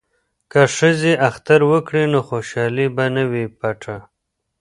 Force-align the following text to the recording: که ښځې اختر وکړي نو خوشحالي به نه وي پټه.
که 0.51 0.61
ښځې 0.77 1.13
اختر 1.27 1.59
وکړي 1.71 2.03
نو 2.13 2.19
خوشحالي 2.29 2.87
به 2.95 3.05
نه 3.15 3.23
وي 3.31 3.45
پټه. 3.59 3.97